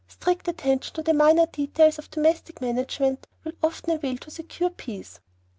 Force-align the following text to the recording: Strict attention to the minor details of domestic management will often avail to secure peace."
Strict 0.07 0.47
attention 0.47 0.95
to 0.95 1.03
the 1.03 1.13
minor 1.13 1.45
details 1.45 1.99
of 1.99 2.09
domestic 2.09 2.59
management 2.59 3.27
will 3.43 3.51
often 3.61 3.91
avail 3.91 4.17
to 4.17 4.31
secure 4.31 4.71
peace." 4.71 5.19